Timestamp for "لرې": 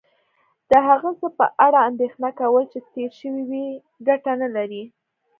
4.55-4.83